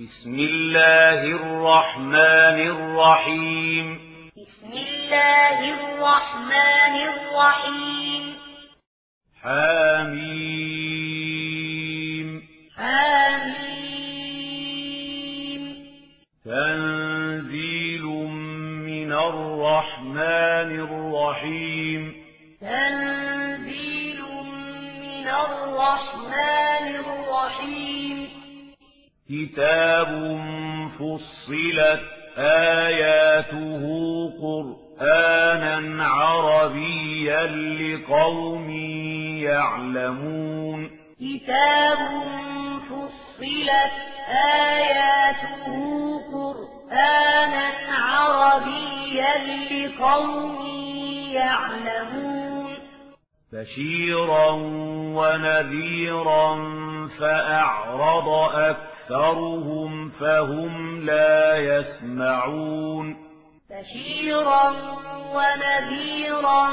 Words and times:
بسم 0.00 0.34
الله 0.34 1.24
الرحمن 1.24 2.60
الرحيم. 2.60 3.94
بسم 4.36 4.72
الله 4.72 5.74
الرحمن 5.74 6.94
الرحيم. 7.08 8.36
حميم. 9.42 10.08
حميم. 12.78 13.60
تنزيل 16.44 18.04
من 18.86 19.12
الرحمن 19.12 20.70
الرحيم. 20.80 22.14
تنزيل 22.60 24.22
من 25.00 25.28
الرحمن 25.28 26.96
الرحيم. 26.96 28.19
كتاب 29.30 30.40
فصلت 30.98 32.00
آياته 32.38 33.82
قرآنا 34.42 36.06
عربيا 36.06 37.46
لقوم 37.46 38.70
يعلمون 39.40 40.90
كتاب 41.20 41.98
فصلت 42.88 43.92
آياته 44.54 45.66
قرآنا 46.32 47.70
عربيا 47.88 49.34
لقوم 49.70 50.66
يعلمون 51.32 52.74
بشيرا 53.52 54.50
ونذيرا 55.14 56.56
فأعرض 57.18 58.28
أكثرهم 59.10 60.10
فهم 60.10 61.00
لا 61.04 61.56
يسمعون 61.56 63.16
بشيرا 63.70 64.70
ونذيرا 65.34 66.68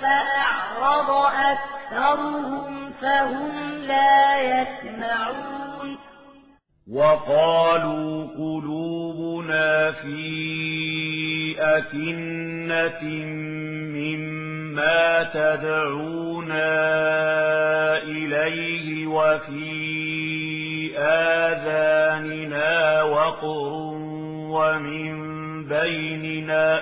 فأعرض 0.00 1.10
أكثرهم 1.34 2.92
فهم 3.02 3.68
لا 3.86 4.40
يسمعون 4.40 5.98
وقالوا 6.92 8.26
قلوبنا 8.26 9.92
في 9.92 11.56
أكنة 11.58 13.02
مما 13.94 15.22
تدعونا 15.34 16.74
إليه 18.02 19.06
وفي 19.06 20.03
آذاننا 20.98 23.02
وقر 23.02 23.72
ومن 24.50 25.14
بيننا 25.68 26.80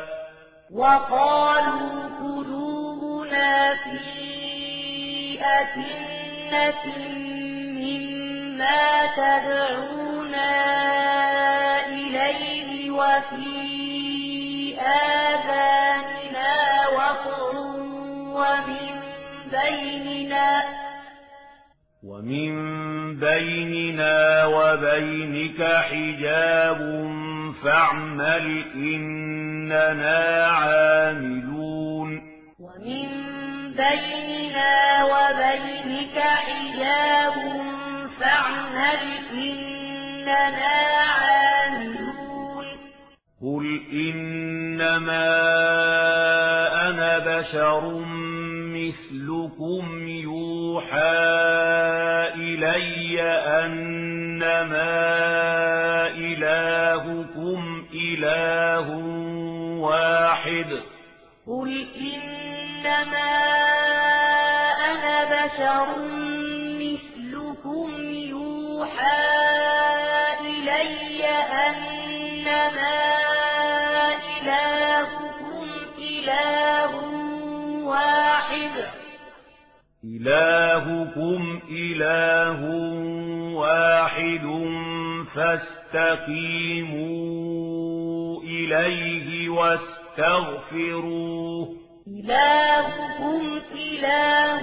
وقالوا 0.72 2.02
قلوبنا 2.20 3.74
في 3.74 5.38
أكنة 5.42 6.84
مما 7.78 9.06
تدعونا 9.16 10.52
إليه 11.86 12.90
وفي 12.90 13.60
آذاننا 14.80 16.52
وقر 16.96 17.56
ومن 18.36 19.00
بيننا 19.50 20.62
ومن 22.04 22.52
بيننا 23.20 24.46
وبينك 24.46 25.62
حجاب 25.62 26.78
فاعمل 27.64 28.64
إننا 28.74 30.46
عاملون 30.46 32.22
ومن 32.60 33.08
بيننا 33.76 35.04
وبينك 35.04 36.18
حجاب 36.18 37.34
فاعمل 38.20 39.02
إننا 39.32 40.74
عاملون 41.08 42.66
قل 43.42 43.80
إنما 43.92 45.28
أنا 46.90 47.18
بشر 47.18 47.82
مثلكم 48.74 50.08
يوحى 50.08 51.32
إلي 52.62 53.22
أنما 53.64 54.92
إلهكم 56.06 57.84
إله 57.94 58.90
واحد. 59.80 60.66
قل 61.46 61.86
إنما 62.00 63.32
أنا 64.90 65.24
بشر 65.24 65.86
إلهكم 80.26 81.60
إله 81.70 82.60
واحد 83.54 84.46
فاستقيموا 85.34 86.22
إليه 88.42 89.48
واستغفروه. 89.48 90.96
إلهكم 92.06 93.60
إله 93.74 94.62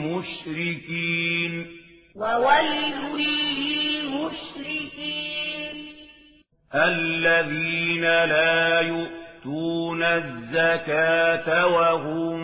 للمشركين. 0.10 1.79
وويل 2.20 3.00
للمشركين. 3.16 4.40
الذين 6.76 8.02
لا 8.02 8.82
يؤتون 8.82 10.04
الزكاة 10.04 11.68
وهم 11.68 12.40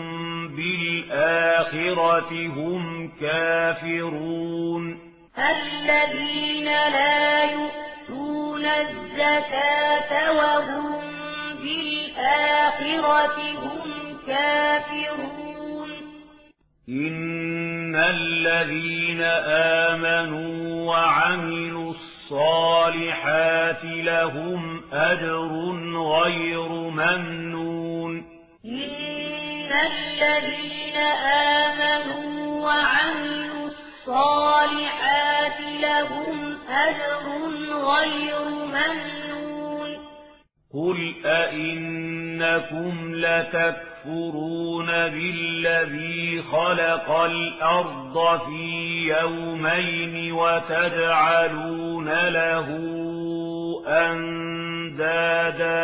بالآخرة 0.56 2.32
هم 2.46 3.12
كافرون. 3.20 4.98
الذين 5.38 6.64
لا 6.64 7.44
يؤتون 7.44 8.64
الزكاة 8.64 10.32
وهم 10.32 11.00
بالآخرة 11.62 13.36
هم 13.58 14.18
كافرون. 14.26 15.90
إن 17.96 18.02
الذين 18.02 19.22
آمنوا 19.92 20.86
وعملوا 20.86 21.92
الصالحات 21.92 23.84
لهم 23.84 24.80
أجر 24.92 25.48
غير 25.96 26.68
ممنون. 26.68 28.24
إن 28.64 29.72
الذين 29.72 30.96
آمنوا 31.66 32.64
وعملوا 32.66 33.68
الصالحات 33.68 35.60
لهم 35.80 36.56
أجر 36.68 37.24
غير 37.72 38.44
ممنون. 38.48 39.90
قل 40.74 41.14
أئنكم 41.24 43.14
لتكفرون 44.06 44.86
بالذي 44.86 46.42
خلق 46.52 47.10
الأرض 47.10 48.40
في 48.46 49.08
يومين 49.08 50.32
وتجعلون 50.32 52.08
له 52.28 52.68
أندادا. 53.86 55.82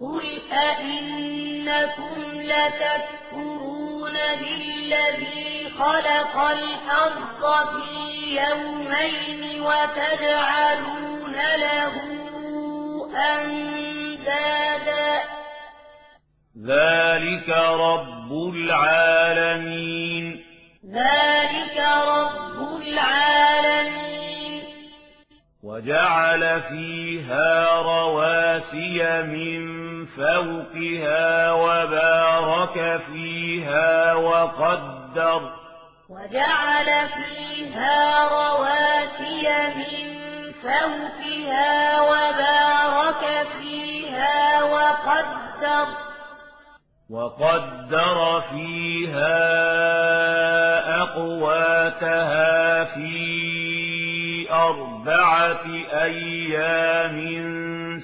قل 0.00 0.24
أئنكم 0.52 2.16
لتكفرون 2.34 4.12
بالذي 4.12 5.70
خلق 5.78 6.36
الأرض 6.36 7.68
في 7.70 7.90
يومين 8.40 9.60
وتجعلون 9.60 11.36
له 11.56 11.92
أندادا. 13.34 14.54
ذلك 16.62 17.48
رب 17.48 18.32
العالمين 18.54 20.44
ذلك 20.94 21.78
رب 22.06 22.82
العالمين 22.82 24.62
وجعل 25.64 26.62
فيها 26.62 27.82
رواسي 27.82 29.22
من 29.22 29.64
فوقها 30.06 31.52
وبارك 31.52 33.00
فيها 33.12 34.14
وقدر 34.14 35.50
وجعل 36.10 37.08
فيها 37.08 38.28
رواسي 38.28 39.48
من 39.76 40.52
فوقها 40.62 41.83
وقدر 47.10 48.42
فيها 48.50 49.34
أقواتها 51.02 52.84
في 52.84 54.46
أربعة 54.50 55.66
أيام 55.92 57.16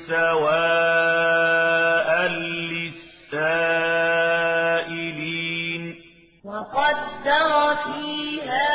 سواء 0.08 1.30
للسائلين. 3.30 3.90
وقدر 6.44 7.76
فيها 7.84 8.70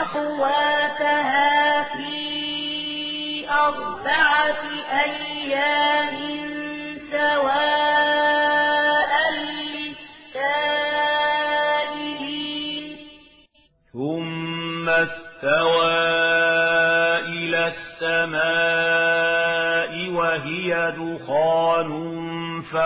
أقواتها 0.00 1.82
في 1.82 2.14
أربعة 3.50 4.62
أيام 4.92 5.23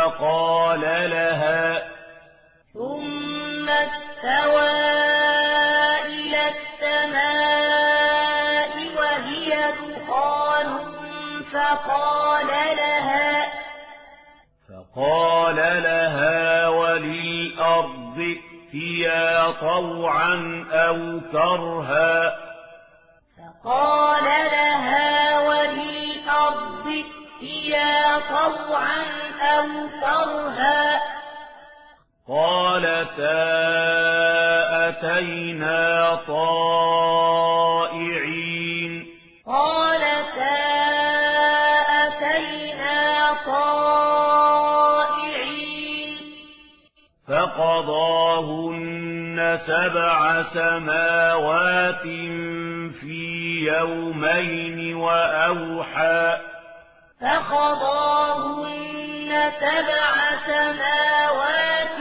فقال 0.09 0.81
لها 1.11 1.83
ثم 2.75 3.69
استوى 3.69 4.71
إلى 6.07 6.43
السماء 6.55 7.91
وهي 8.97 9.51
دخان 9.81 10.69
فقال 11.53 12.47
لها 12.77 13.53
فقال 14.69 15.57
لها 15.83 16.69
وللأرض 16.69 18.19
ائتيا 18.19 19.51
طوعا 19.51 20.65
أو 20.73 21.21
كرها 21.33 22.39
فقال 23.39 24.18
أو 29.59 29.89
كرها 30.01 31.01
قالتا 32.29 33.59
أتينا 34.89 36.15
طائعين. 36.29 37.33
قالتا 39.47 40.59
أتينا 42.07 43.35
طائعين. 43.47 43.79
فقضاهن 47.29 48.79
سبع 49.67 50.43
سماوات 50.55 52.03
في 53.01 53.19
يومين 53.67 54.95
وأوحى. 54.97 56.37
فقضاهن 57.21 58.08
سبع 59.61 60.13
سماوات 60.47 61.97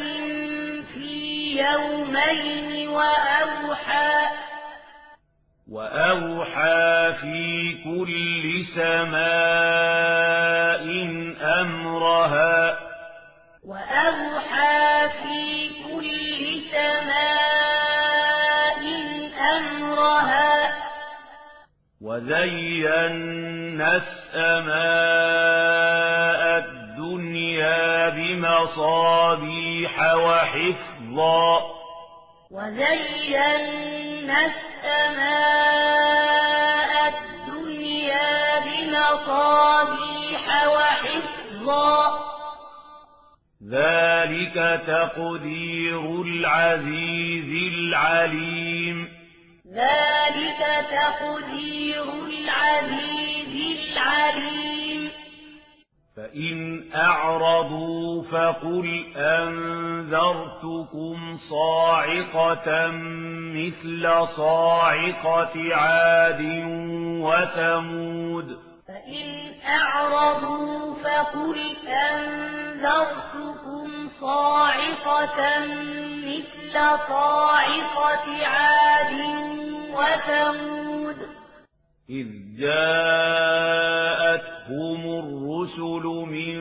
في 0.94 1.12
يومين 1.60 2.90
وأوحى 2.90 4.28
وأوحى 5.72 7.14
في 7.22 7.78
كل 7.84 8.66
سماء 8.76 9.28
أمرها. 11.62 12.80
وأوحى 13.66 15.10
في 15.24 15.70
كل 15.84 16.44
سماء 16.72 17.98
أمرها. 19.58 20.50
وزينا 22.02 23.90
السماء 23.96 25.87
بمصابيح 28.10 30.00
وحفظا. 30.14 31.60
وزينا 32.52 34.46
السماء 34.46 35.54
الدنيا 37.08 38.60
بمصابيح 38.60 40.44
وحفظا. 40.68 42.20
ذلك 43.72 44.82
تقدير 44.88 46.22
العزيز 46.22 47.74
العليم. 47.74 48.98
ذلك 49.74 50.62
تقدير 50.92 52.04
العزيز 52.04 53.54
العليم. 53.98 54.87
فإن 56.18 56.84
أعرضوا 56.96 58.24
فقل 58.24 59.06
أنذرتكم 59.18 61.18
صاعقة 61.50 62.88
مثل 63.56 64.10
صاعقة 64.38 65.76
عاد 65.76 66.42
وثمود. 67.22 68.58
فإن 68.88 69.28
أعرضوا 69.70 70.96
فقل 71.04 71.60
أنذرتكم 71.88 73.88
صاعقة 74.22 75.40
مثل 76.26 76.74
صاعقة 77.10 78.46
عاد 78.46 79.14
وثمود. 79.94 81.18
إذ 82.10 82.28
جاءتهم 84.68 85.04
الرسل 85.20 86.04
من 86.28 86.58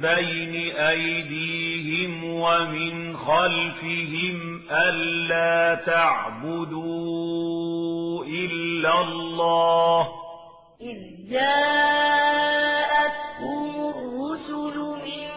بين 0.00 0.76
أيديهم 0.76 2.24
ومن 2.24 3.16
خلفهم 3.16 4.62
ألا 4.70 5.74
تعبدوا 5.86 7.14
إلا 8.24 9.00
الله 9.00 10.08
إذ 10.80 10.98
جاءتهم 11.30 12.66
الرسل 13.88 14.76
من 14.78 15.28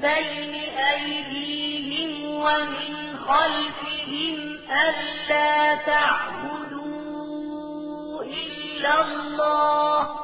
بين 0.00 0.54
أيديهم 0.78 2.24
ومن 2.24 3.16
خلفهم 3.18 4.36
ألا 4.70 5.74
تعبدوا 5.74 6.94
إلا 8.22 9.02
الله 9.02 10.23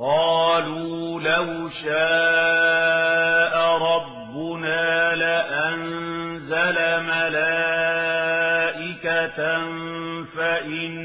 قالوا 0.00 1.20
لو 1.20 1.68
شاء 1.84 3.54
ربنا 3.78 5.14
لأنزل 5.14 6.76
ملائكة 7.04 8.30
فإنا 10.36 10.99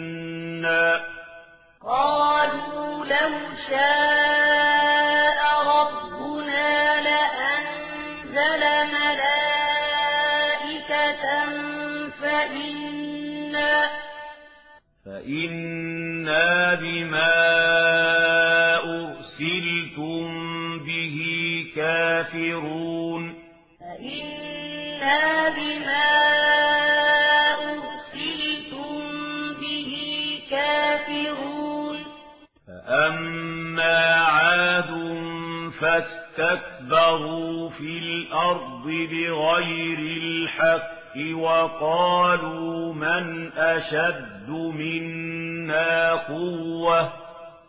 وقالوا 41.35 42.93
من 42.93 43.51
أشد 43.57 44.49
منا 44.49 46.13
قوة. 46.13 47.09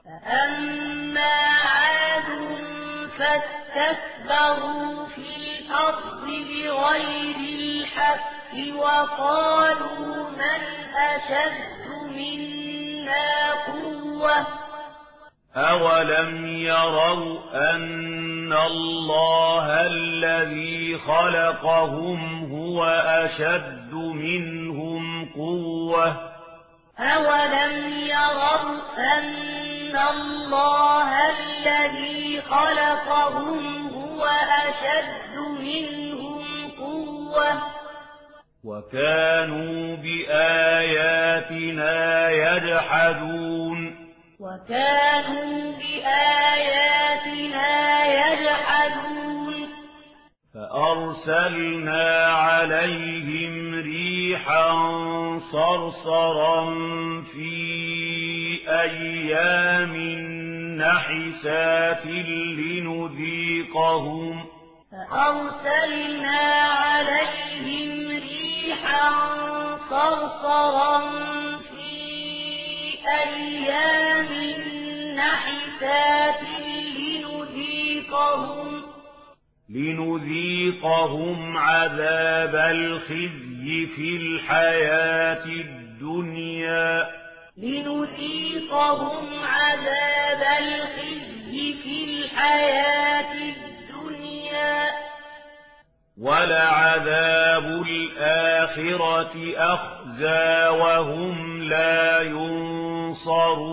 فأما 0.04 1.34
عاد 1.64 2.30
فاستكبروا 3.18 5.06
في 5.06 5.26
الأرض 5.60 6.24
بغير 6.26 7.36
الحق 7.58 8.26
وقالوا 8.76 10.30
من 10.30 10.62
أشد 10.96 11.88
منا 12.16 13.52
قوة. 13.52 14.46
أولم 15.56 16.46
يروا 16.46 17.38
أن 17.54 18.35
الله 18.52 19.66
الذي 19.86 20.98
خلقهم 20.98 22.50
هو 22.52 22.84
أشد 23.06 23.92
منهم 23.94 25.28
قوة 25.34 26.16
أولم 26.98 27.98
يروا 27.98 28.80
أن 28.98 29.96
الله 29.96 31.10
الذي 31.30 32.40
خلقهم 32.40 33.88
هو 33.88 34.24
أشد 34.66 35.36
منهم 35.60 36.70
قوة 36.78 37.62
وكانوا 38.64 39.96
بآياتنا 39.96 41.50
يجحدون 42.30 43.95
وكانوا 44.40 45.72
بآياتنا 45.72 47.68
يجحدون. 48.06 49.68
فأرسلنا 50.54 52.26
عليهم 52.26 53.74
ريحا 53.74 54.70
صرصرا 55.52 56.64
في 57.32 57.56
أيام 58.68 59.96
نحسات 60.78 62.06
لنذيقهم. 62.58 64.34
فأرسلنا 64.92 66.40
عليهم 66.62 68.08
ريحا 68.08 69.10
صرصرا 69.90 70.96
أيام 73.08 74.28
نحسات 75.16 76.40
لنذيقهم 76.98 78.82
لنذيقهم 79.70 81.56
عذاب 81.56 82.54
الخزي 82.54 83.86
في 83.96 84.16
الحياة 84.16 85.44
الدنيا. 85.44 87.06
لنذيقهم 87.56 89.24
عذاب 89.44 90.42
الخزي 90.62 91.74
في 91.82 92.04
الحياة 92.04 93.32
الدنيا. 93.34 94.90
ولعذاب 96.20 97.64
الآخرة 97.88 98.45
أخزى 99.56 100.68
وهم 100.68 101.62
لا 101.62 102.20
ينصرون. 102.22 103.66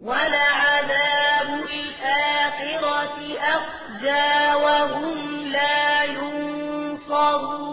ولعذاب 0.00 1.64
الآخرة 1.74 3.18
أخزى 3.38 4.54
وهم 4.54 5.46
لا 5.52 6.04
ينصرون. 6.04 7.66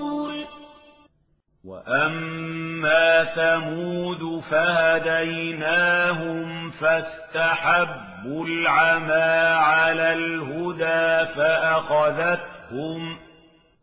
وأما 1.66 3.24
ثمود 3.24 4.44
فهديناهم 4.52 6.44
فاستحبوا 6.72 8.46
العمى 8.46 9.56
على 9.56 10.14
الهدى 10.14 11.34
فأخذتهم 11.36 13.18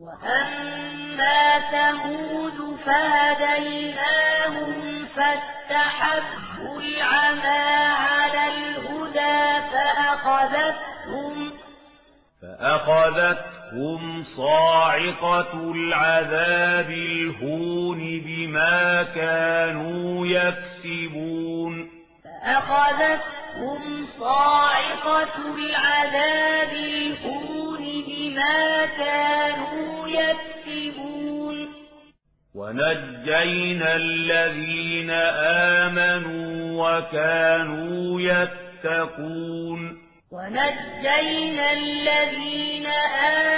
وأما 0.00 1.60
ثمود 1.70 2.76
فهديناهم 2.86 4.74
فاستحبوا 5.16 6.80
العمى 6.80 7.64
على 8.08 8.48
الهدى 8.48 9.66
فأخذتهم 9.72 11.52
فأخذتهم 12.42 14.24
صاعقة 14.36 15.72
العذاب 15.72 16.90
الهون 16.90 17.98
بما 18.26 19.02
كانوا 19.02 20.26
يكسبون 20.26 21.90
فأخذتهم 22.24 24.06
صاعقة 24.18 25.54
العذاب 25.54 26.72
الهون 26.72 27.69
بما 28.30 28.86
كانوا 28.86 30.08
يكسبون. 30.08 31.68
ونجينا 32.54 33.96
الذين 33.96 35.10
آمنوا 35.80 36.50
وكانوا 36.82 38.20
يتقون. 38.20 39.98
ونجينا 40.32 41.72
الذين 41.72 42.86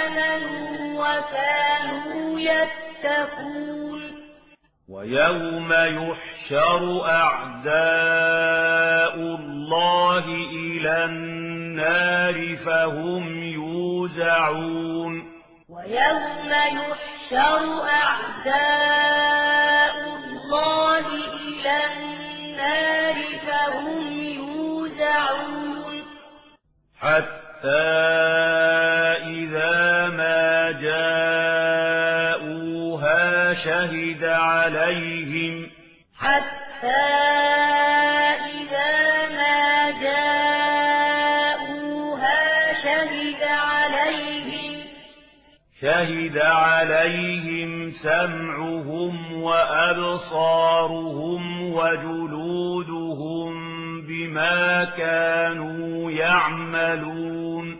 آمنوا 0.09 0.73
وكانوا 1.03 2.39
يتقون. 2.39 4.01
ويوم 4.89 5.73
يحشر 5.73 7.05
أعداء 7.05 7.73
الله 9.15 10.25
إلى 10.53 11.05
النار 11.05 12.57
فهم 12.65 13.43
يوزعون 14.23 15.13
ويوم 15.69 16.51
يحشر 16.51 17.83
أعداء 17.89 19.15
الله 20.17 21.05
إلى 21.07 21.75
النار 21.93 23.15
فهم 23.47 24.23
يوزعون. 24.23 25.95
حتى 26.99 27.89
إذا 29.27 30.07
ما 30.07 30.71
جاءوها 31.91 32.33
شهد 33.53 34.23
عليهم. 34.23 35.71
حتى 36.19 37.42
شهد 45.83 46.37
عليهم 46.37 47.91
سمعهم 48.03 49.41
وأبصارهم 49.43 50.93
وجلودهم 51.73 53.53
بما 54.01 54.85
كانوا 54.97 56.11
يعملون. 56.11 57.77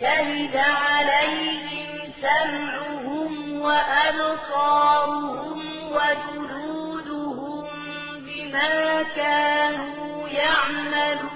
شهد 0.00 0.56
عليهم 0.56 2.12
سمعهم 2.20 3.60
وأبصارهم 3.60 5.58
وجلودهم 5.90 7.64
بما 8.18 9.02
كانوا 9.16 10.28
يعملون. 10.28 11.31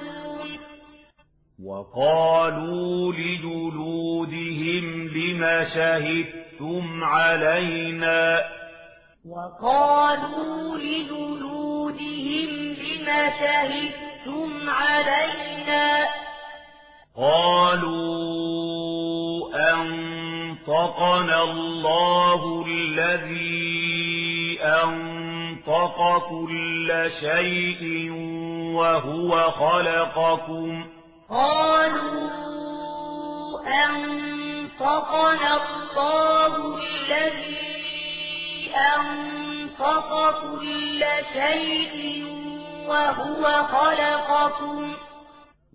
وقالوا 1.66 3.12
لجلودهم 3.12 4.85
لم 5.08 5.66
شهدتم 5.75 7.04
علينا؟ 7.04 8.44
وقالوا 9.28 10.78
لجلودهم 10.78 12.49
لم 12.82 13.06
شهدتم 13.40 14.70
علينا؟ 14.70 16.06
قالوا 17.16 18.16
أنطقنا 19.73 21.42
الله 21.42 22.64
الذي 22.68 24.58
أنطق 24.62 25.99
كل 26.28 27.11
شيء 27.20 28.11
وهو 28.75 29.50
خلقكم. 29.50 30.96
قالوا 31.30 32.30
أنطقنا 33.85 35.56
الله 35.56 36.78
الذي 36.78 37.56
أنطق 38.76 40.30
كل 40.40 41.04
شيء 41.33 42.25
وهو 42.88 43.64
خلقكم. 43.64 44.95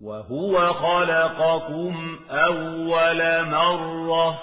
وهو 0.02 0.72
خلقكم 0.72 2.18
أول 2.30 3.44
مرة. 3.44 4.38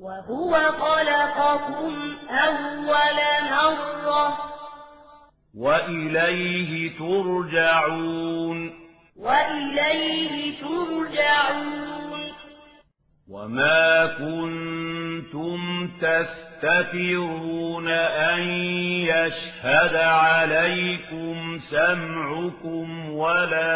وهو 0.00 0.52
خلقكم 0.72 2.16
أول 2.30 3.18
مرة. 3.50 4.38
وإليه 5.58 6.98
ترجعون. 6.98 8.85
وإليه 9.18 10.60
ترجعون. 10.60 11.86
وما 13.30 14.06
كنتم 14.06 15.88
تستترون 16.00 17.88
أن 17.88 18.42
يشهد 19.02 19.96
عليكم 19.96 21.60
سمعكم 21.70 23.10
ولا 23.10 23.72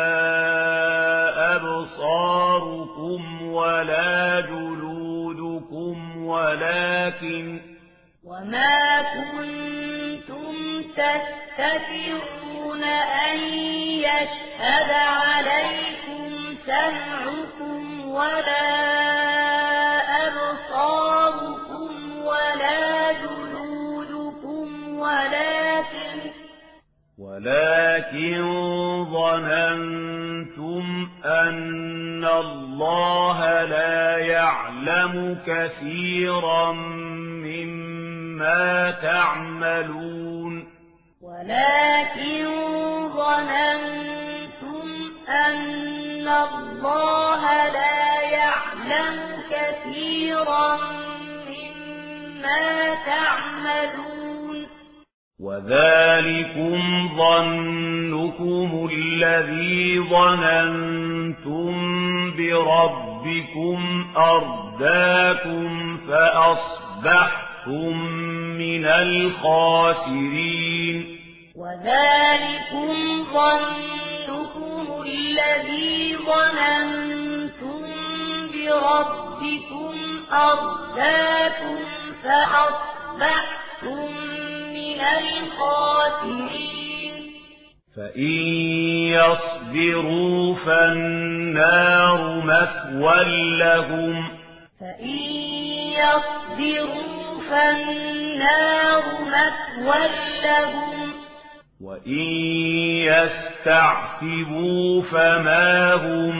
أبصاركم 1.56 3.42
ولا 3.42 4.40
جلودكم 4.40 6.16
ولكن 6.26 7.60
وما 8.24 9.02
كنتم 9.02 10.82
تستترون 12.70 12.84
أن 12.84 13.38
يشهد 13.98 14.90
عليكم 14.90 16.56
سمعكم 16.66 18.08
ولا 18.08 18.70
أبصاركم 20.26 21.90
ولا 22.24 23.12
جلودكم 23.12 24.98
ولكن 24.98 26.30
ولكن 27.18 28.40
ظننتم 29.12 31.08
أن 31.24 32.24
الله 32.24 33.64
لا 33.64 34.18
يعلم 34.18 35.38
كثيرا 35.46 36.72
مما 37.42 38.90
تعملون. 38.90 40.80
ولكن 41.22 42.49
الله 46.30 47.68
لا 47.68 48.20
يعلم 48.20 49.16
كثيرا 49.50 50.76
مما 51.48 52.94
تعملون. 53.06 54.66
وذلكم 55.40 57.08
ظنكم 57.16 58.88
الذي 58.92 60.00
ظننتم 60.00 61.72
بربكم 62.36 63.78
أرداكم 64.16 65.98
فأصبحتم 66.08 67.94
من 68.58 68.84
الخاسرين. 68.84 70.96
وذلكم 71.56 73.24
ظنكم 73.34 73.99
الذي 75.30 76.16
ظننتم 76.16 77.82
بربكم 78.52 79.94
أرداكم 80.32 81.78
فأصبحتم 82.24 84.08
من 84.74 85.00
الخاسرين. 85.18 87.14
فإن 87.96 88.32
يصبروا 89.14 90.54
فالنار 90.54 92.20
مثوى 92.44 93.24
لهم. 93.58 94.14
فإن 94.80 95.18
يصبروا 95.92 97.40
فالنار 97.50 99.02
مثوى 99.20 100.08
لهم. 100.42 100.99
وإن 101.90 102.22
يستعتبوا 103.66 105.02
فما 105.02 105.94
هم 105.94 106.36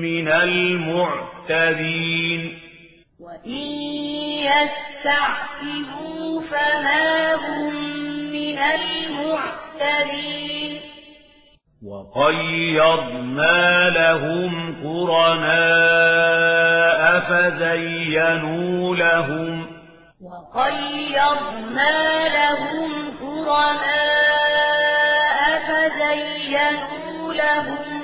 من 0.00 0.28
المعتدين 0.28 1.78
وإن 3.20 3.68
يستعتبوا 4.50 6.40
فما 6.50 7.34
هم 7.34 7.74
من 8.32 8.58
المعتدين 9.18 10.00
وقيضنا 11.86 13.60
لهم 13.90 14.74
قرناء 14.84 15.80
فزينوا 17.20 18.96
لهم 18.96 19.66
وقيضنا 20.22 21.98
لهم 22.28 22.90
قرناء 23.20 24.27
فزينوا 26.08 27.34
لهم 27.34 28.02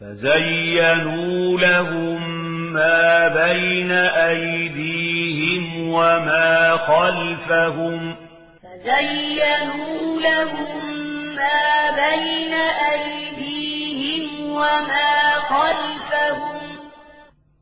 فزينوا 0.00 1.60
لهم 1.60 2.32
ما 2.72 3.28
بين 3.28 3.92
أيديهم 3.92 5.88
وما 5.88 6.76
خلفهم 6.76 8.16
فزينوا 8.62 10.20
لهم 10.20 10.96
ما 11.34 11.90
بين 11.90 12.54
أيديهم 12.92 14.50
وما 14.50 15.34
خلفهم 15.48 16.62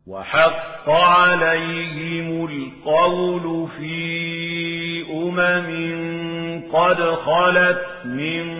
وحق 0.07 0.91
عليهم 0.91 2.47
القول 2.47 3.69
في 3.79 4.01
أمم 5.13 6.11
قد 6.73 7.01
خلت 7.01 7.81
من 8.05 8.60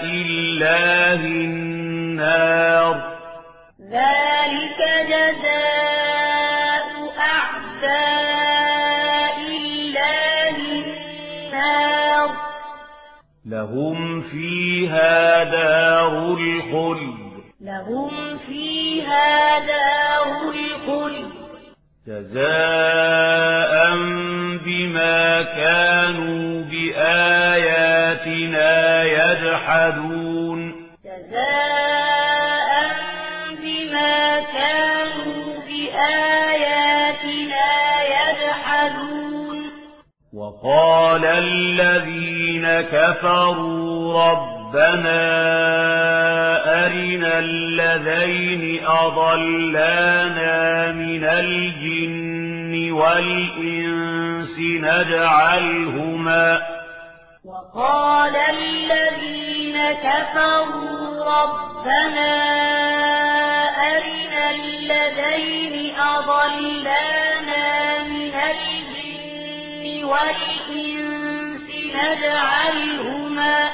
الله 0.06 1.22
النار. 1.26 2.96
ذلك 3.92 4.80
جزاء 5.08 5.79
لهم 13.60 14.22
فيها 14.22 15.44
دار 15.44 16.34
الخلد. 16.34 17.18
لهم 17.62 18.38
فيها 18.48 19.60
دار 19.60 20.52
الخلد. 20.52 21.32
جزاء 22.08 23.76
بما 24.66 25.42
كانوا 25.42 26.64
بآياتنا 26.72 28.24
يجحدون. 29.04 30.60
جزاء 31.06 32.70
بما 33.62 34.40
كانوا 34.40 35.44
بآياتنا 35.68 36.90
يجحدون. 38.04 39.58
وقال 40.34 41.26
الذين 41.26 42.29
كفروا 42.82 44.24
ربنا 44.30 45.20
أرنا 46.86 47.40
الذين 47.40 48.86
أضلانا 48.86 50.92
من 50.92 51.24
الجن 51.24 52.92
والإنس 52.92 54.56
نجعلهما 54.60 56.62
وقال 57.46 58.36
الذين 58.36 59.78
كفروا 59.92 61.26
ربنا 61.26 62.36
أرنا 63.92 64.52
الذين 64.52 65.96
أضلانا 66.00 67.68
من 68.04 68.34
الجن 68.52 70.04
والإنس 70.04 71.09
نجعلهما 72.00 73.70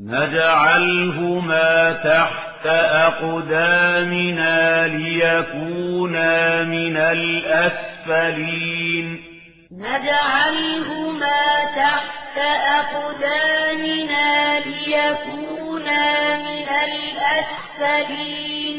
نجعلهما 0.00 1.92
تحت 1.92 2.66
أقدامنا 3.06 4.86
ليكونا 4.86 6.64
من 6.64 6.96
الأسفلين. 6.96 8.50
نجعلهما 9.72 11.64
تحت 11.76 12.38
أقدامنا 12.78 14.60
ليكونا 14.60 16.36
من 16.36 16.68
الأسفلين. 16.88 18.76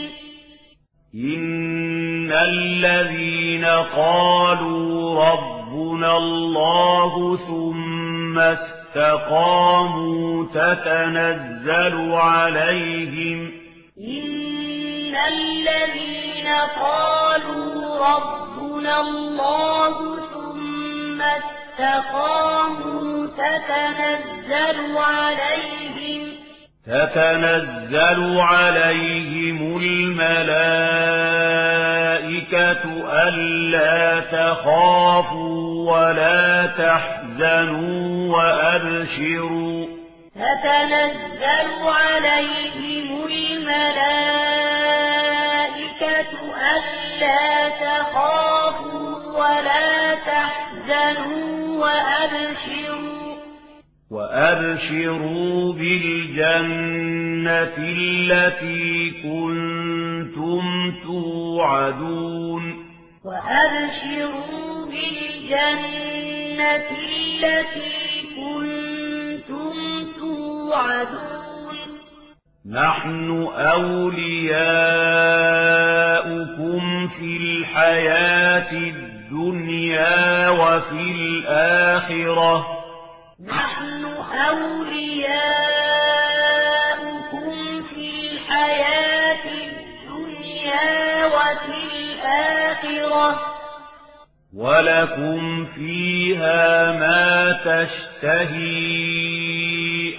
إن 1.16 2.32
الذين 2.32 3.66
قالوا 3.96 5.26
ربنا 5.26 6.18
الله 6.18 7.38
ثم 7.38 7.91
استقاموا 8.40 10.46
تتنزل 10.46 12.12
عليهم 12.14 13.52
إن 13.98 15.16
الذين 15.16 16.48
قالوا 16.82 17.98
ربنا 18.08 19.02
الله 19.02 20.18
ثم 20.34 21.22
استقاموا 21.22 23.28
تتنزل 23.28 24.98
عليهم 24.98 26.41
تتنزل 26.88 28.40
عليهم 28.40 29.78
الملائكة 29.78 30.42
ألا 33.24 34.20
تخافوا 34.20 35.92
ولا 35.92 36.66
تحزنوا 36.66 38.38
وأبشروا. 38.38 39.88
تتنزل 40.36 41.70
عليهم 41.84 43.08
الملائكة 43.26 43.92
ألا 46.72 47.70
تخافوا 47.70 49.10
ولا 49.40 50.16
تحزنوا 50.16 51.86
وأبشروا. 51.86 53.31
وأبشروا 54.12 55.74
بالجنة 55.74 57.74
التي 57.78 59.12
كنتم 59.24 60.94
توعدون. 61.04 62.64
وأبشروا 63.26 64.86
بالجنة 64.86 66.76
التي 66.76 67.92
كنتم 68.36 69.76
توعدون. 70.20 71.76
نحن 72.72 73.48
أولياؤكم 73.56 74.42
في 77.08 77.38
الحياة 77.38 78.72
الدنيا 78.74 80.50
وفي 80.50 81.02
الآخرة. 81.02 82.58
نحن 82.58 82.81
أولياؤكم 86.52 87.84
في 87.84 88.10
الحياة 88.32 89.46
الدنيا 89.46 91.26
وفي 91.26 91.78
الآخرة 92.00 93.30
ولكم 94.56 95.66
فيها 95.66 96.92
ما 96.92 97.52
تشتهي 97.66 98.72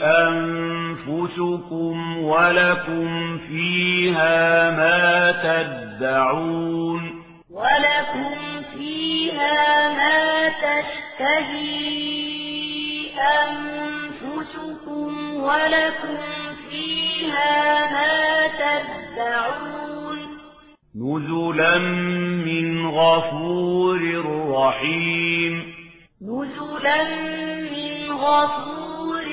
أنفسكم 0.02 1.96
ولكم 2.18 3.38
فيها 3.38 4.70
ما 4.70 5.32
تدعون 5.32 7.22
ولكم 7.50 8.62
فيها 8.74 9.88
ما 9.88 10.48
تشتهي 10.48 11.72
أنفسكم 13.20 13.81
ولكم 15.42 16.16
فيها 16.70 17.90
ما 17.92 18.46
تدعون. 18.46 20.18
نزلا 20.96 21.78
من 22.46 22.86
غفور 22.86 24.00
رحيم. 24.50 25.74
نزلا 26.22 27.04
من 27.70 28.12
غفور 28.12 29.24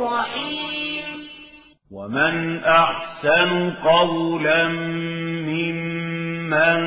رحيم. 0.00 1.04
ومن 1.92 2.64
أحسن 2.64 3.70
قولا 3.70 4.68
ممن 5.48 6.78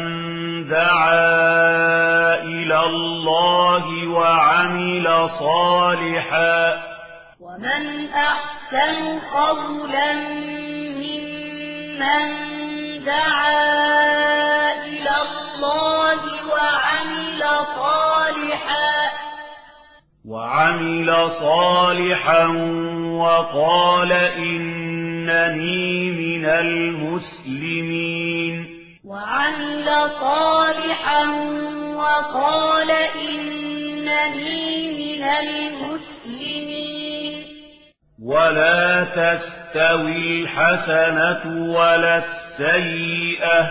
دعا 0.69 2.43
إلى 2.43 2.79
الله 2.85 4.07
وعمل 4.07 5.29
صالحا 5.39 6.90
ومن 7.61 8.09
أحسن 8.09 9.19
قولا 9.33 10.13
ممن 10.97 12.25
دعا 13.05 13.61
إلى 14.85 15.15
الله 15.21 16.19
وعمل 16.53 17.41
صالحا 17.75 19.11
وعمل 20.27 21.09
صالحا 21.39 22.45
وقال 23.21 24.11
إنني 24.11 26.11
من 26.11 26.45
المسلمين. 26.45 28.55
وعمل 29.05 30.09
صالحا 30.19 31.23
وقال 31.95 32.91
إنني 32.91 34.91
من 34.91 35.23
المسلمين. 35.23 36.10
ولا 38.25 39.03
تستوي 39.03 40.41
الحسنة 40.41 41.71
ولا 41.73 42.17
السيئة. 42.17 43.69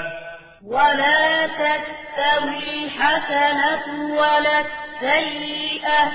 ولا 0.66 1.46
تستوي 1.46 2.84
الحسنة 2.84 4.14
ولا 4.14 4.60
السيئة. 4.60 6.12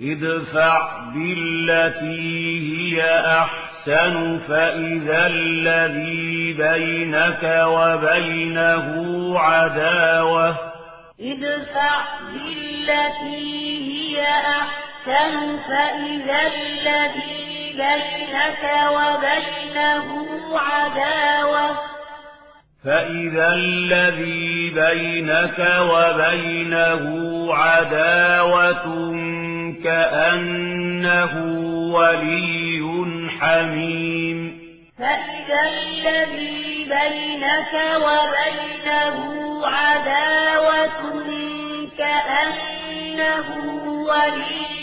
ادفع 0.00 0.98
بالتي 1.14 2.60
هي 2.70 3.20
أحسن 3.38 4.38
فإذا 4.48 5.26
الذي 5.26 6.52
بينك 6.52 7.64
وبينه 7.66 8.88
عداوة. 9.38 10.56
ادفع 11.20 12.04
بالتي 12.32 13.78
هي 13.92 14.22
أحسن. 14.28 14.87
فإذا 15.08 16.40
الذي 16.46 17.72
بينك 17.72 18.64
وبينه 18.90 20.08
عداوة؟ 20.58 21.78
فإذا 22.84 23.48
الذي 23.54 24.70
بينك 24.70 25.58
وبينه 25.80 27.04
عداوة 27.54 28.84
كأنه 29.84 31.32
ولي 31.94 32.82
حميم. 33.40 34.58
فإذا 34.98 35.60
الذي 35.68 36.84
بينك 36.84 37.74
وبينه 37.96 39.16
عداوة 39.66 41.02
كأنه 41.98 43.48
ولي 44.08 44.77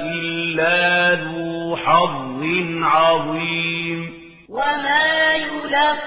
إلا 0.01 1.15
ذو 1.15 1.75
حظ 1.75 2.41
عظيم. 2.83 3.99
وما 4.49 5.33
يلقاها 5.35 5.99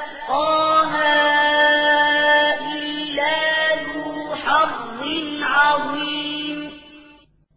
عظيم 5.42 6.70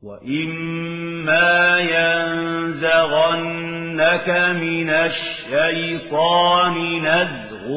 وإما 0.04 1.80
ينزغنك 1.80 3.10
من 4.62 4.90
الشيطان 4.90 6.76
نزغ 7.02 7.68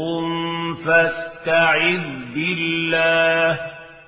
فاستعذ 0.84 2.06
بالله. 2.34 3.58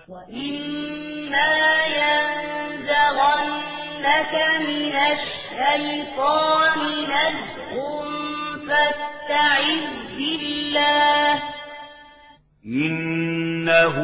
وإما 0.09 1.55
ينزغنك 2.03 3.55
من 4.69 4.95
الشيطان 5.15 6.79
نزغ 7.15 7.75
فاستعذ 8.69 9.85
بالله. 10.17 11.35
إنه 13.61 13.97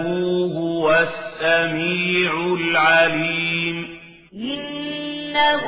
هو 0.59 0.93
السميع 0.93 2.33
العليم. 2.61 4.01
إنه 4.35 5.63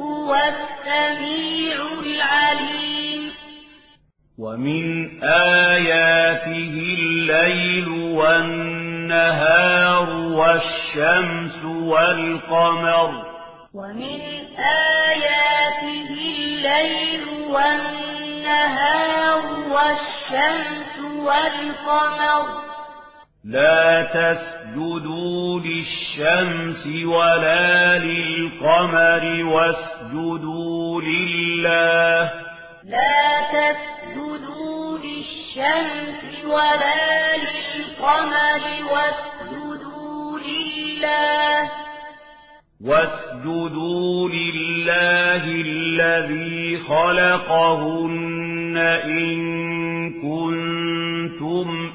هو 0.00 0.34
السميع 0.34 1.76
العليم. 2.06 3.32
ومن 4.38 5.08
آياته 5.24 6.74
الليل 6.98 7.88
والنهار 8.18 10.10
والشمس 10.10 11.64
والقمر. 11.64 13.10
ومن 13.74 14.20
آياته 14.58 16.08
الليل 16.18 17.24
والنهار 17.48 19.42
والشمس 19.70 20.98
والقمر. 21.16 22.69
لا 23.44 24.02
تسجدوا 24.02 25.60
للشمس 25.60 27.06
ولا 27.06 27.98
للقمر 27.98 29.44
واسجدوا 29.44 31.02
لله. 31.02 32.32
لا 32.84 33.40
تسجدوا 33.52 34.98
للشمس 34.98 36.44
ولا 36.44 37.36
للقمر 37.36 38.60
واسجدوا 38.92 40.38
لله. 40.38 41.70
واسجدوا 42.84 44.28
لله 44.28 45.44
الذي 45.46 46.78
خلقهن 46.88 48.76
إن 49.04 49.59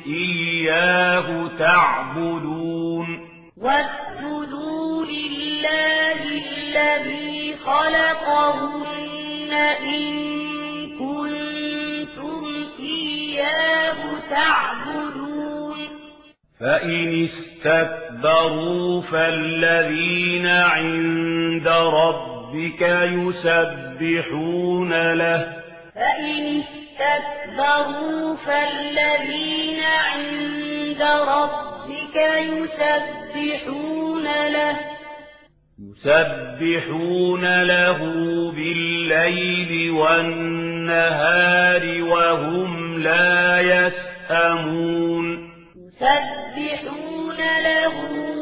إياه 0.07 1.49
تعبدون. 1.59 3.19
واسجدوا 3.57 5.05
لله 5.05 6.21
الذي 6.51 7.55
خلقهن 7.65 9.51
إن 9.81 10.05
كنتم 10.99 12.45
إياه 12.79 13.95
تعبدون. 14.29 15.77
فإن 16.59 17.27
استكبروا 17.29 19.01
فالذين 19.01 20.47
عند 20.47 21.67
ربك 21.67 22.81
يسبحون 23.11 24.91
له. 25.13 25.53
فإن 25.95 26.63
استكبروا 27.55 28.35
فالذين 28.35 29.83
عند 29.83 31.01
ربك 31.27 32.15
يسبحون 33.35 34.23
له 34.47 34.77
يسبحون 35.79 37.63
له 37.63 37.99
بالليل 38.51 39.91
والنهار 39.91 41.83
وهم 42.03 42.99
لا 42.99 43.59
يسأمون. 43.61 45.25
يسبحون 45.75 47.37
له 47.63 47.95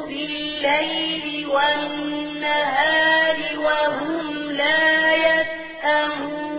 بالليل 0.08 1.46
والنهار 1.46 3.38
وهم 3.58 4.52
لا 4.52 5.16
يسأمون. 5.16 6.53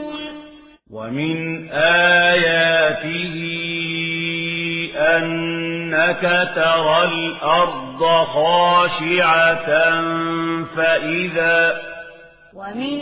ومن 0.95 1.69
آياته 1.73 3.35
أنك 4.97 6.51
ترى 6.55 7.05
الأرض 7.05 8.27
خاشعة 8.27 9.71
فإذا 10.77 11.83
ومن 12.55 13.01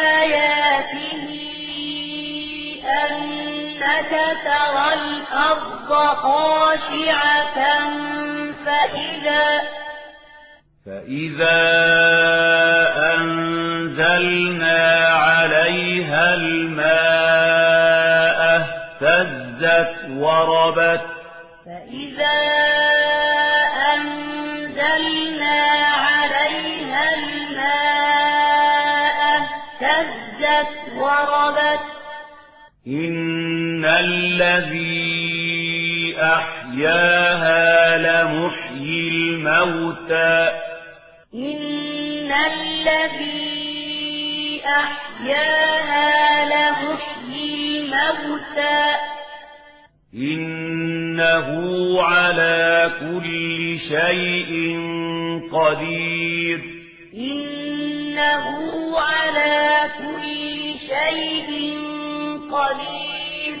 آياته 0.00 1.28
أنك 3.04 4.12
ترى 4.44 4.88
الأرض 4.94 5.90
خاشعة 6.16 7.60
فإذا 8.66 9.60
فإذا 10.86 11.60
أنزلنا 13.14 15.08
عليها 15.08 16.34
الماء 16.34 16.79
وربت 20.20 21.00
فإذا 21.66 22.38
أنزلنا 23.94 25.60
عليها 26.06 27.14
الماء 27.14 28.40
اهتزت 29.80 30.72
وربت 30.96 31.80
إن 32.86 33.84
الذي 33.84 34.90
أحياها 36.20 37.96
لمحيي 37.96 39.08
الموتى 39.08 40.60
إن 41.34 42.32
الذي 42.32 43.40
أحياها 44.66 46.44
لمحيي 46.44 47.80
الموتى 47.80 48.99
إنه 50.14 51.48
على 52.02 52.90
كل 53.00 53.78
شيء 53.78 54.50
قدير 55.52 56.60
إنه 57.14 58.44
على 58.98 59.90
كل 59.98 60.74
شيء 60.88 61.50
قدير 62.52 63.56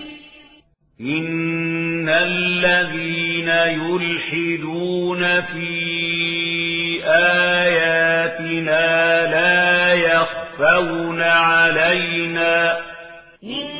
إن 1.00 2.08
الذين 2.08 3.48
يلحدون 3.48 5.40
في 5.40 5.70
آياتنا 7.60 8.86
لا 9.26 9.94
يخفون 9.94 11.20
علينا 11.22 12.78
إن 13.44 13.79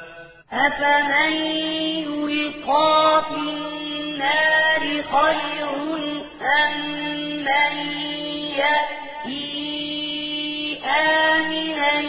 أفمن 0.53 1.33
يلقى 2.03 3.23
في 3.29 3.35
النار 3.35 4.81
خير 5.03 5.69
أم 6.41 6.73
من 7.37 7.73
يأتي 8.57 9.51
آمنا 10.85 11.99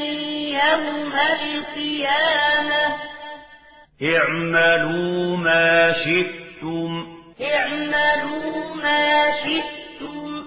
يوم 0.51 1.13
القيامة 1.13 2.85
اعملوا 4.03 5.37
ما 5.37 5.93
شئتم 5.93 7.07
اعملوا 7.43 8.75
ما 8.83 9.31
شئتم 9.33 10.45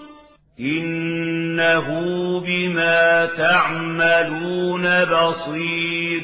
إنه 0.60 1.88
بما 2.40 3.26
تعملون 3.26 5.06
بصير 5.06 6.22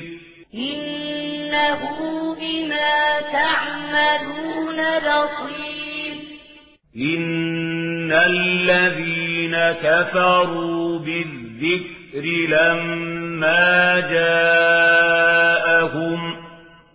إنه 0.54 1.21
بما 2.36 3.22
تعملون 3.32 4.80
بصير. 5.00 6.14
إن 6.96 8.12
الذين 8.12 9.56
كفروا 9.72 11.00
بالذكر 11.00 12.26
لما 12.50 14.00
جاءهم 14.00 15.42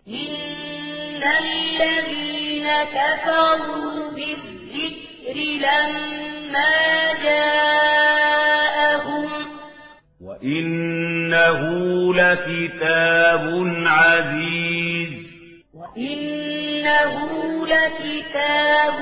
إن 0.08 1.22
الذين 1.40 2.66
كفروا 2.94 4.10
بالذكر 4.10 5.36
لما 5.36 6.74
جاءهم 7.24 7.86
وإنه 11.36 12.14
لكتاب 12.14 13.44
عزيز. 13.86 15.08
وإنه 15.74 17.14
لكتاب 17.66 18.98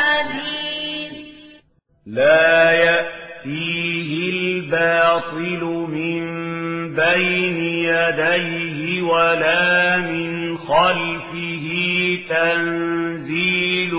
عزيز. 0.00 1.12
لا 2.06 2.72
يأتيه 2.72 4.30
الباطل 4.30 5.64
من 5.88 6.24
بين 6.94 7.56
يديه 7.64 9.02
ولا 9.02 9.96
من 9.96 10.58
خلفه 10.58 11.66
تنزيل 12.28 13.94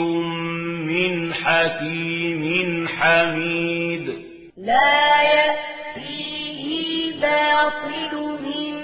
من 0.85 1.33
حكيم 1.33 2.87
حميد. 2.87 4.13
لا 4.57 5.21
يأتيه 5.23 5.74
الباطل 7.15 8.15
من 8.43 8.75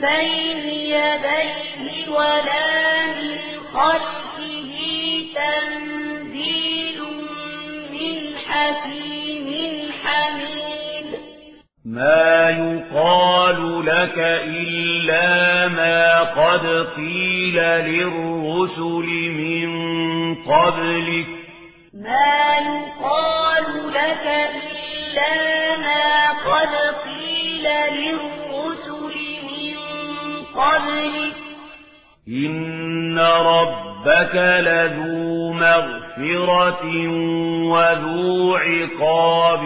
بين 0.00 0.68
يديه 0.68 2.08
ولا 2.08 3.06
من 3.06 3.38
خلفه 3.72 4.70
تنزيل 5.34 7.00
من 7.92 8.36
حكيم 8.48 9.90
حميد. 10.02 11.18
ما 11.84 12.50
يقال 12.50 13.86
لك 13.86 14.18
إلا 14.44 15.68
ما 15.68 16.20
قد 16.22 16.66
قيل 16.96 17.56
للرسل 17.56 19.08
من 19.40 19.70
قبلك. 20.34 21.26
ما 21.94 22.56
يقال 22.58 23.92
لك 23.92 24.26
إلا 24.26 25.76
ما 25.76 26.30
قد 26.30 26.74
قيل 27.04 27.39
للرسل 27.66 29.16
من 29.50 29.76
قبلك 30.54 31.36
إن 32.28 33.18
ربك 33.18 34.34
لذو 34.34 35.52
مغفرة 35.52 36.84
وذو 37.70 38.56
عقاب 38.56 39.62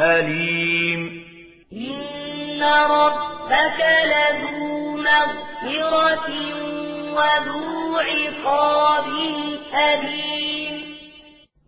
أليم 0.00 1.22
إن 1.72 2.62
ربك 2.90 3.80
لذو 4.04 4.96
مغفرة 4.96 6.30
وذو 7.14 7.96
عقاب 7.96 9.06
أليم 9.74 10.49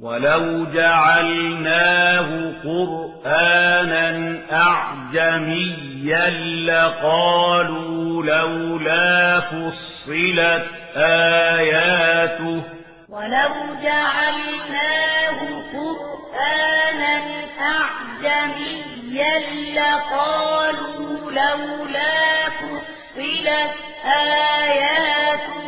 ولو 0.03 0.65
جعلناه 0.65 2.53
قرآنا 2.65 4.39
أعجميا 4.53 6.31
لقالوا 6.67 8.23
لولا 8.23 9.41
فصلت 9.41 10.67
آياته 10.97 12.63
ولو 13.09 13.55
جعلناه 13.83 15.39
قرآنا 15.73 17.23
أعجميا 17.61 19.39
لقالوا 19.75 21.31
لولا 21.31 22.49
فصلت 22.61 23.75
آياته 24.05 25.62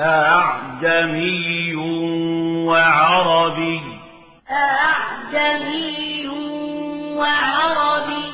أعجمي 0.00 1.74
وعربي. 2.66 3.80
أعجمي 4.50 6.28
وعربي. 7.16 8.32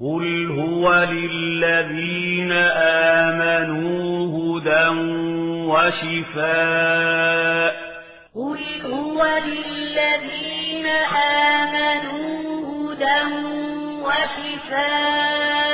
قل 0.00 0.46
هو 0.60 0.94
للذين 1.10 2.52
آمنوا 2.52 4.12
هدى 4.38 4.88
وشفاء. 5.68 6.52
قل 8.34 8.58
هو 8.92 9.40
للذين 9.46 10.86
آمنوا 11.16 12.32
هدى 12.92 13.22
وشفاء. 14.02 15.71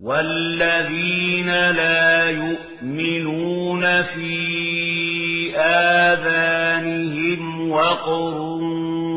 والذين 0.00 1.70
لا 1.70 2.30
يؤمنون 2.30 4.02
في 4.02 5.56
آذانهم 5.56 7.42
وقر 7.70 8.34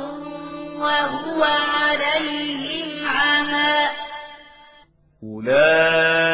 وهو 0.79 1.43
عليهم 1.43 3.07
عمى 3.07 3.87
أولئك 5.23 6.26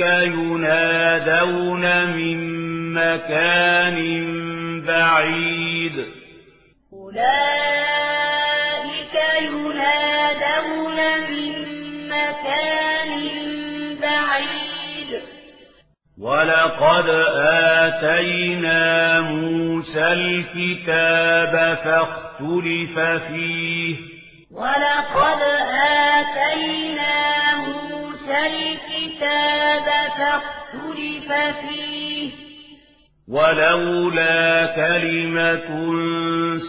ينادون 0.00 2.06
من 2.06 2.38
مكان 2.94 3.96
بعيد 4.86 6.06
أولئك 6.92 7.22
ينادون 9.42 10.96
من 11.30 11.52
مكان 12.08 13.10
بعيد 14.02 15.20
ولقد 16.20 17.08
آتينا 17.82 19.20
موسى 19.20 20.12
الكتاب 20.12 21.78
فاختلف 21.84 22.98
فيه 22.98 23.96
ولقد 24.52 25.42
آتينا 26.12 27.14
موسى 27.56 28.46
الكتاب 28.46 28.91
فاختلف 30.18 31.32
فيه. 31.32 32.30
ولولا 33.28 34.66
كلمة 34.66 35.68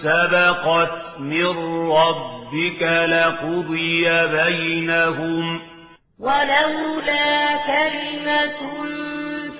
سبقت 0.03 1.19
من 1.19 1.45
ربك 1.91 2.83
لقضي 3.09 4.27
بينهم. 4.27 5.59
ولولا 6.19 7.57
كلمة 7.67 8.85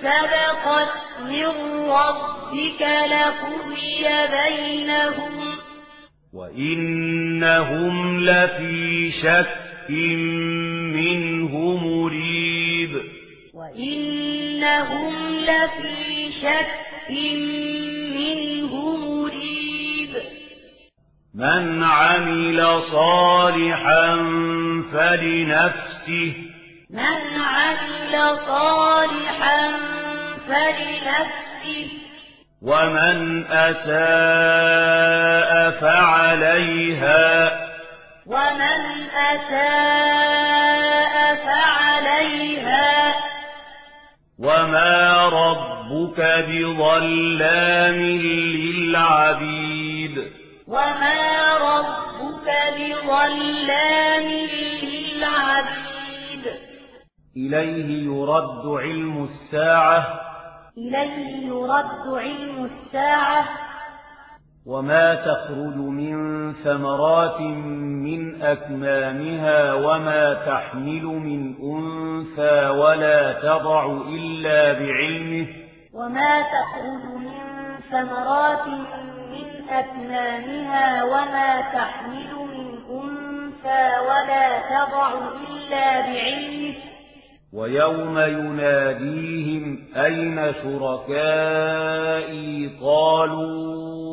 سبقت 0.01 0.91
من 1.25 1.45
ربك 1.89 2.81
لقضي 3.11 4.05
بينهم. 4.31 5.55
وإنهم 6.33 8.19
لفي 8.19 9.11
شك 9.11 9.63
منه 9.89 11.42
وإنهم 14.63 15.35
لفي 15.35 16.31
شك 16.41 17.09
منه 18.15 18.97
مريب. 18.97 20.09
من 21.35 21.83
عمل 21.83 22.81
صالحا 22.91 24.15
فلنفسه. 24.93 26.33
من 26.89 27.41
عمل 27.41 28.37
صالحا 28.47 29.71
فلنفسه. 30.47 31.87
ومن 32.61 33.45
أساء 33.45 33.91
فعليها. 35.81 37.51
ومن 38.25 39.09
أساء 39.11 39.53
فعليها. 41.35 41.72
وما 44.43 45.29
ربك 45.29 46.19
بظلام 46.47 47.99
للعبيد 48.65 50.17
وما 50.67 51.57
ربك 51.57 52.47
بظلام 52.77 54.27
للعبيد 54.83 56.45
إليه 57.37 58.05
يرد 58.05 58.65
علم 58.65 59.29
الساعة 59.29 60.07
إليه 60.77 61.47
يرد 61.47 62.07
علم 62.07 62.69
الساعة 62.71 63.45
وما 64.65 65.15
تخرج 65.15 65.75
من 65.75 66.53
ثمرات 66.53 67.41
من 67.41 68.41
أكمامها 68.41 69.73
وما 69.73 70.33
تحمل 70.33 71.03
من 71.03 71.55
أنثى 71.63 72.67
ولا 72.69 73.33
تضع 73.33 73.85
إلا 74.09 74.73
بعلمه 74.73 75.47
وما 75.93 76.41
تخرج 76.41 77.03
من 77.19 77.33
ثمرات 77.91 78.67
من 78.67 79.69
أكمامها 79.69 81.03
وما 81.03 81.61
تحمل 81.61 82.33
من 82.53 82.67
أنثى 82.91 83.99
ولا 84.07 84.59
تضع 84.59 85.13
إلا 85.49 86.01
بعلمه 86.01 86.73
ويوم 87.53 88.19
يناديهم 88.19 89.79
أين 89.95 90.53
شركائي 90.63 92.51
قالوا 92.81 94.12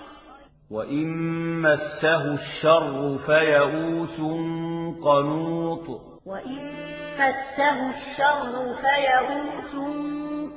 وإن 0.71 1.07
مسه 1.61 2.33
الشر 2.33 3.17
فيئوس 3.25 4.17
قنوط. 5.03 6.01
وإن 6.25 6.59
مسه 7.19 7.89
الشر 7.89 8.75
فيئوس 8.81 9.73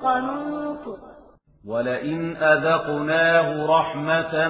قنوط. 0.02 0.98
ولئن 1.68 2.36
أذقناه 2.36 3.66
رحمة 3.66 4.48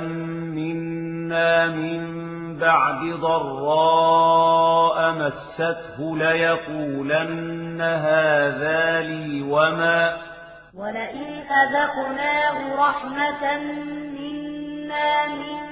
منا 0.54 1.66
من 1.66 2.24
بعد 2.58 3.00
ضراء 3.20 5.12
مسته 5.12 6.16
ليقولن 6.16 7.80
هذا 7.80 9.00
لي 9.00 9.42
وما. 9.42 10.16
ولئن 10.74 11.44
أذقناه 11.50 12.88
رحمة 12.88 13.58
من 15.26 15.64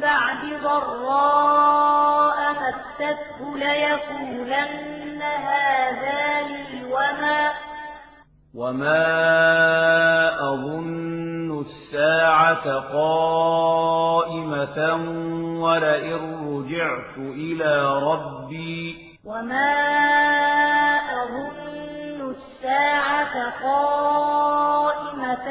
بعد 0.00 0.42
ضراء 0.62 2.36
مسته 2.52 3.38
ليقولن 3.56 5.22
هذا 5.22 6.42
لي 6.42 6.84
وما 6.84 7.52
وما 8.54 9.06
أظن 10.40 11.50
الساعة 11.60 12.66
قائمة 12.92 14.78
ولئن 15.62 16.22
رجعت 16.48 17.16
إلى 17.18 17.72
ربي 18.02 19.06
وما 19.24 19.76
أظن 21.22 22.20
الساعة 22.30 23.34
قائمة 23.62 25.48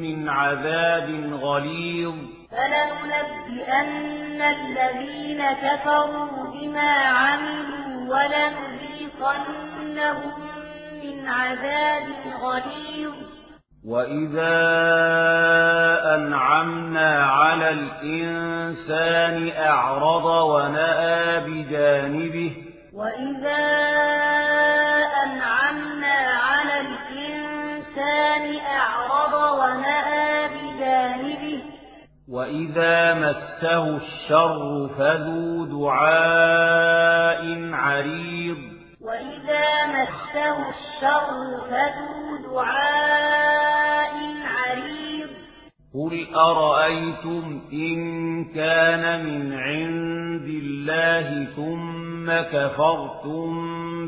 من 0.00 0.28
عذاب 0.28 1.08
غليظ. 1.42 2.14
فلننبئن 2.50 4.42
الذين 4.42 5.42
كفروا 5.52 6.44
بما 6.54 6.92
عملوا 6.92 8.14
ولنذيقنهم 8.14 9.56
من 11.04 11.28
عذاب 11.28 12.06
غليظ. 12.42 13.14
وإذا 13.86 14.56
أنعمنا 16.14 17.24
على 17.24 17.70
الإنسان 17.70 19.52
أعرض 19.58 20.24
ونأى 20.24 21.40
بجانبه 21.40 22.56
وإذا 22.94 23.66
أنعمنا 25.24 26.16
على 26.48 26.80
الإنسان 26.80 28.56
أعرض 28.66 29.34
ونأى 29.58 30.48
بجانبه 30.48 31.62
وإذا 32.28 33.14
مسه 33.14 33.96
الشر 33.96 34.90
فذو 34.98 35.64
دعاء 35.64 37.42
عريض 37.72 38.58
وإذا 39.00 39.86
مسه 39.86 40.68
الشر 40.68 41.60
فذو 41.70 42.52
دعاء 42.52 42.96
عريض 43.26 43.75
قل 45.96 46.26
أرأيتم 46.34 47.60
إن 47.72 48.44
كان 48.44 49.24
من 49.24 49.52
عند 49.52 50.48
الله 50.48 51.44
ثم 51.56 52.56
كفرتم 52.56 53.48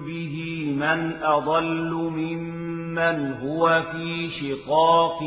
به 0.00 0.64
من 0.76 1.22
أضل 1.22 1.92
ممن 1.94 3.32
هو 3.42 3.82
في 3.92 4.30
شقاق 4.30 5.20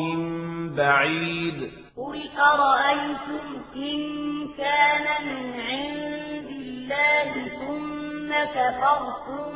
بعيد 0.78 1.72
قل 1.98 2.22
أرأيتم 2.40 3.46
إن 3.76 4.00
كان 4.58 5.06
من 5.26 5.60
عند 5.60 6.48
الله 6.50 7.48
ثم 7.60 8.30
كفرتم 8.54 9.52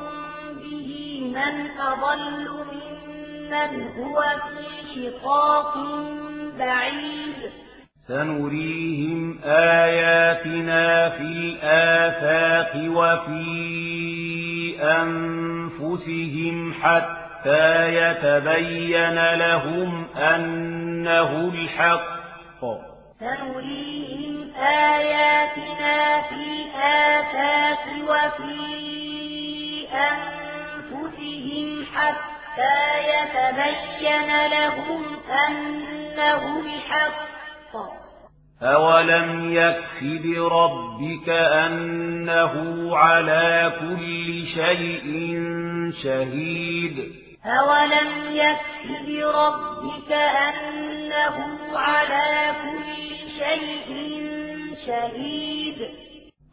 به 0.62 1.22
من 1.36 1.70
أضل 1.80 2.50
ممن 2.50 3.88
هو 3.98 4.24
في 4.50 4.66
شقاق 4.96 5.78
سنريهم 8.08 9.40
آياتنا 9.46 11.10
في 11.10 11.22
الآفاق 11.22 12.72
وفي 12.76 13.46
أنفسهم 14.82 16.74
حتى 16.74 17.96
يتبين 17.96 19.34
لهم 19.34 20.06
أنه 20.16 21.52
الحق. 21.54 22.16
سنريهم 23.20 24.54
آياتنا 24.56 26.22
في 26.22 26.46
آفاق 26.84 27.84
وفي 28.10 28.56
أنفسهم 29.94 31.86
حتى 31.96 32.35
يتبين 33.14 34.48
لهم 34.48 35.04
أنه 35.48 36.60
الحق. 36.60 37.36
أولم 38.62 39.54
يكف 39.54 40.04
بربك 40.04 41.30
أنه 41.30 42.56
على 42.98 43.74
كل 43.80 44.48
شيء 44.48 45.06
شهيد 46.04 47.16
أولم 47.46 48.36
يكف 48.36 49.02
بربك 49.08 50.12
أنه 50.12 51.78
على 51.78 52.56
كل 52.64 53.16
شيء 53.40 54.16
شهيد 54.88 56.05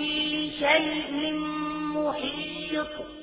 بكل 0.00 0.50
شيء 0.58 1.32
محيط. 1.94 3.19